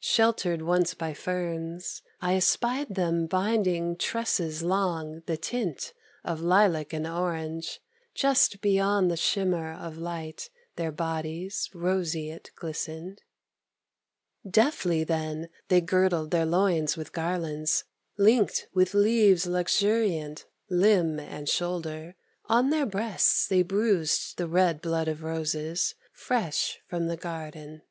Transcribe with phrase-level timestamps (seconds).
[0.00, 5.92] Sheltered once by ferns I espied them binding Tresses long, the tint
[6.24, 7.80] of lilac and orange;
[8.12, 13.22] Just beyond the shimmer of light their bodies Roseate glistened;
[14.44, 17.84] Deftly, then, they girdled their loins with garlands,
[18.16, 22.16] Linked with leaves luxuriant limb and shoulder;
[22.46, 27.82] On their breasts they bruised the red blood of roses Fresh from the garden.